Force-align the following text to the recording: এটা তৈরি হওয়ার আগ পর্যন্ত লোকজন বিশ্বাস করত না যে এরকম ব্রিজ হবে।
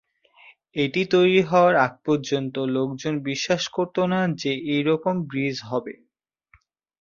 এটা 0.75 1.01
তৈরি 1.11 1.41
হওয়ার 1.41 1.73
আগ 1.85 1.93
পর্যন্ত 2.05 2.55
লোকজন 2.75 3.13
বিশ্বাস 3.29 3.63
করত 3.67 3.95
না 4.11 4.19
যে 4.41 4.51
এরকম 4.75 5.15
ব্রিজ 5.29 5.57
হবে। 5.65 5.93